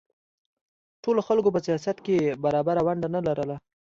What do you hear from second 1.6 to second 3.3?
سیاست کې برابره ونډه نه